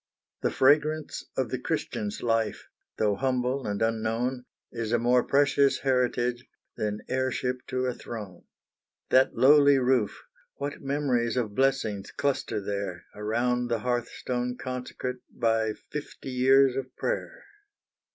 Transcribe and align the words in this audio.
The 0.41 0.49
fragrance 0.49 1.25
of 1.37 1.51
the 1.51 1.59
Christian's 1.59 2.23
life, 2.23 2.67
Though 2.97 3.13
humble 3.13 3.67
and 3.67 3.83
unknown, 3.83 4.45
Is 4.71 4.91
a 4.91 4.97
more 4.97 5.23
precious 5.23 5.81
heritage 5.81 6.43
Than 6.75 7.01
heirship 7.07 7.59
to 7.67 7.85
a 7.85 7.93
throne. 7.93 8.45
That 9.11 9.35
lowly 9.35 9.77
roof 9.77 10.23
what 10.55 10.81
memories 10.81 11.37
Of 11.37 11.53
blessings 11.53 12.09
cluster 12.09 12.59
there, 12.59 13.05
Around 13.13 13.67
the 13.67 13.81
hearthstone 13.81 14.57
consecrate 14.57 15.17
By 15.29 15.73
fifty 15.73 16.31
years 16.31 16.75
of 16.75 16.95
prayer! 16.95 17.43